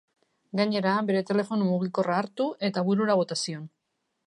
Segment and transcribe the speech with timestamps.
[0.61, 3.71] Gainera, bere telefono mugikorra hartu eta burura bota zion.